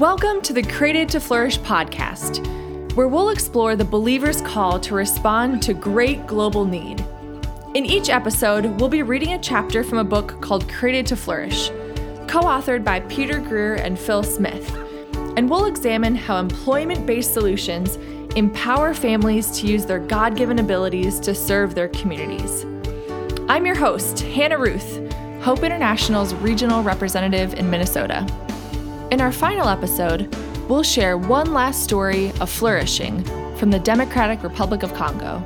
[0.00, 2.46] Welcome to the Created to Flourish podcast,
[2.94, 7.04] where we'll explore the believer's call to respond to great global need.
[7.74, 11.68] In each episode, we'll be reading a chapter from a book called Created to Flourish,
[12.28, 14.74] co authored by Peter Greer and Phil Smith,
[15.36, 17.96] and we'll examine how employment based solutions
[18.36, 22.64] empower families to use their God given abilities to serve their communities.
[23.50, 25.12] I'm your host, Hannah Ruth,
[25.42, 28.26] Hope International's regional representative in Minnesota.
[29.10, 30.32] In our final episode,
[30.68, 33.24] we'll share one last story of flourishing
[33.56, 35.42] from the Democratic Republic of Congo.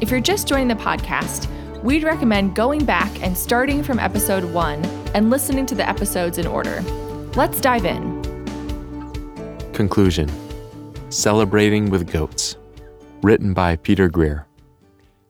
[0.00, 1.46] If you're just joining the podcast,
[1.84, 6.48] we'd recommend going back and starting from episode one and listening to the episodes in
[6.48, 6.80] order.
[7.36, 8.20] Let's dive in.
[9.72, 10.28] Conclusion
[11.10, 12.56] Celebrating with Goats,
[13.22, 14.48] written by Peter Greer.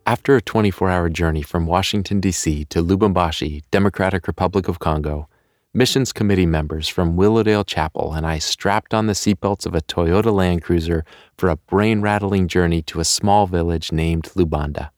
[0.07, 2.65] After a 24 hour journey from Washington, D.C.
[2.67, 5.29] to Lubumbashi, Democratic Republic of Congo,
[5.77, 10.33] missions committee members from Willowdale Chapel and I strapped on the seatbelts of a Toyota
[10.33, 11.05] Land Cruiser
[11.37, 14.91] for a brain rattling journey to a small village named Lubanda.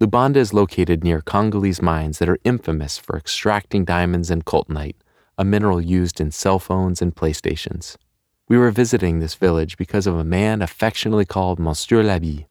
[0.00, 4.96] Lubanda is located near Congolese mines that are infamous for extracting diamonds and coltanite,
[5.38, 7.96] a mineral used in cell phones and PlayStations.
[8.48, 12.46] We were visiting this village because of a man affectionately called Monsieur Labi,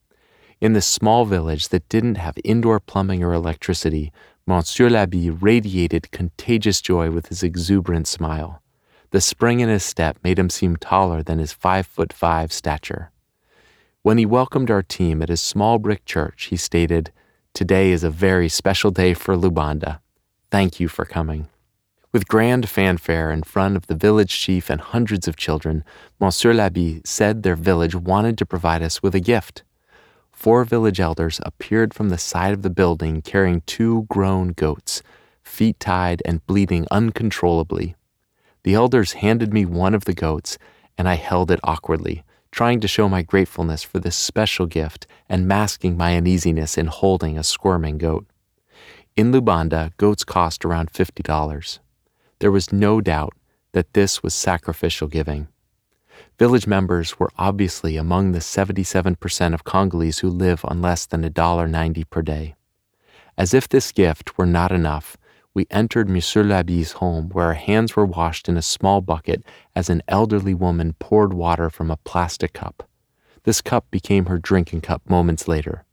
[0.61, 4.13] in this small village that didn't have indoor plumbing or electricity,
[4.49, 8.63] Monsieur Labi radiated contagious joy with his exuberant smile.
[9.11, 13.11] The spring in his step made him seem taller than his five foot five stature.
[14.01, 17.11] When he welcomed our team at his small brick church, he stated,
[17.53, 19.99] Today is a very special day for Lubanda.
[20.49, 21.47] Thank you for coming.
[22.11, 25.83] With grand fanfare in front of the village chief and hundreds of children,
[26.19, 29.61] Monsieur Labi said their village wanted to provide us with a gift
[30.39, 35.03] four village elders appeared from the side of the building carrying two grown goats,
[35.43, 37.93] feet tied and bleeding uncontrollably.
[38.63, 40.57] The elders handed me one of the goats,
[40.97, 42.23] and I held it awkwardly,
[42.53, 47.37] trying to show my gratefulness for this special gift and masking my uneasiness in holding
[47.37, 48.25] a squirming goat.
[49.17, 51.79] In Lubanda, goats cost around $50.
[52.39, 53.33] There was no doubt
[53.73, 55.49] that this was sacrificial giving.
[56.37, 62.09] Village members were obviously among the 77% of Congolese who live on less than $1.90
[62.09, 62.55] per day.
[63.37, 65.17] As if this gift were not enough,
[65.53, 69.43] we entered Monsieur Labi's home where our hands were washed in a small bucket
[69.75, 72.87] as an elderly woman poured water from a plastic cup.
[73.43, 75.85] This cup became her drinking cup moments later.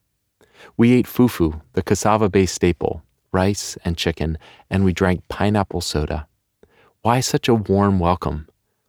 [0.76, 4.38] We ate fufu, the cassava based staple, rice and chicken,
[4.70, 6.26] and we drank pineapple soda.
[7.02, 8.48] Why such a warm welcome?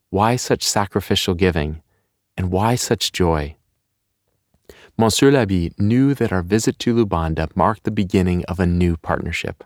[0.09, 1.81] Why such sacrificial giving?
[2.37, 3.57] And why such joy?
[4.97, 9.65] Monsieur Labi knew that our visit to Lubanda marked the beginning of a new partnership.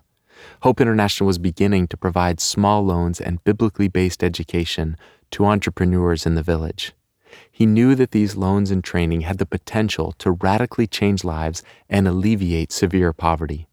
[0.62, 4.96] Hope International was beginning to provide small loans and biblically based education
[5.30, 6.92] to entrepreneurs in the village.
[7.50, 12.08] He knew that these loans and training had the potential to radically change lives and
[12.08, 13.68] alleviate severe poverty.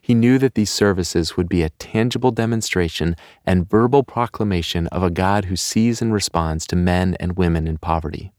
[0.00, 5.10] He knew that these services would be a tangible demonstration and verbal proclamation of a
[5.10, 8.32] God who sees and responds to men and women in poverty.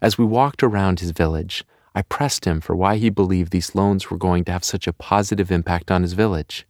[0.00, 4.10] As we walked around his village, I pressed him for why he believed these loans
[4.10, 6.66] were going to have such a positive impact on his village.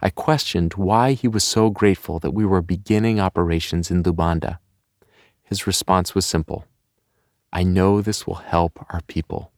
[0.00, 4.58] I questioned why he was so grateful that we were beginning operations in Lubanda.
[5.42, 6.64] His response was simple
[7.52, 9.52] I know this will help our people.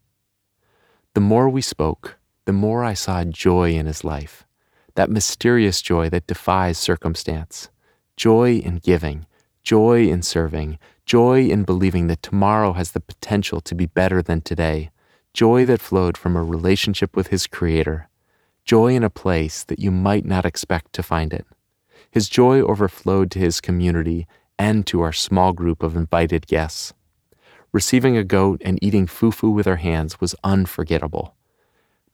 [1.15, 4.45] The more we spoke, the more I saw joy in his life,
[4.95, 7.69] that mysterious joy that defies circumstance,
[8.17, 9.27] joy in giving,
[9.63, 14.41] joy in serving, joy in believing that tomorrow has the potential to be better than
[14.41, 14.91] today,
[15.33, 18.09] joy that flowed from a relationship with his Creator,
[18.65, 21.47] joy in a place that you might not expect to find it.
[22.11, 24.27] His joy overflowed to his community
[24.59, 26.93] and to our small group of invited guests.
[27.73, 31.35] Receiving a goat and eating fufu with our hands was unforgettable.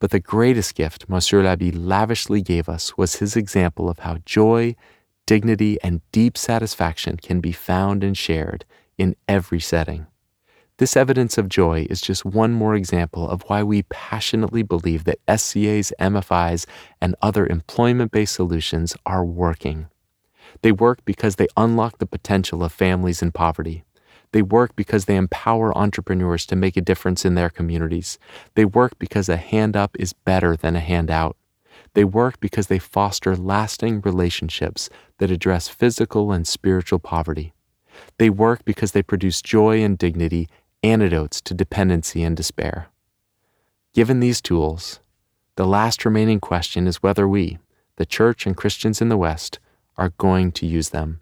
[0.00, 4.76] But the greatest gift Monsieur Labi lavishly gave us was his example of how joy,
[5.26, 8.64] dignity, and deep satisfaction can be found and shared
[8.96, 10.06] in every setting.
[10.78, 15.18] This evidence of joy is just one more example of why we passionately believe that
[15.26, 16.66] SCA's, MFIs,
[17.00, 19.88] and other employment based solutions are working.
[20.62, 23.82] They work because they unlock the potential of families in poverty.
[24.32, 28.18] They work because they empower entrepreneurs to make a difference in their communities.
[28.54, 31.36] They work because a hand up is better than a handout.
[31.94, 37.52] They work because they foster lasting relationships that address physical and spiritual poverty.
[38.18, 40.48] They work because they produce joy and dignity,
[40.82, 42.88] antidotes to dependency and despair.
[43.94, 45.00] Given these tools,
[45.56, 47.58] the last remaining question is whether we,
[47.96, 49.58] the Church and Christians in the West,
[49.96, 51.20] are going to use them.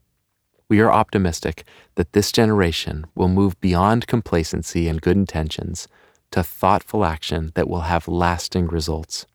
[0.68, 1.64] We are optimistic
[1.94, 5.86] that this generation will move beyond complacency and good intentions
[6.32, 9.26] to thoughtful action that will have lasting results.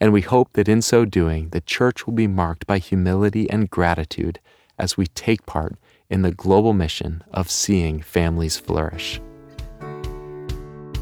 [0.00, 3.70] And we hope that in so doing, the church will be marked by humility and
[3.70, 4.40] gratitude
[4.78, 5.76] as we take part
[6.10, 9.20] in the global mission of seeing families flourish.